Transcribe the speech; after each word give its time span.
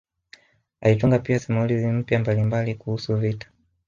Alitunga 0.81 1.19
pia 1.19 1.39
simulizi 1.39 1.87
mpya 1.87 2.19
mbalimbali 2.19 2.75
kuhusu 2.75 3.15
vita 3.15 3.49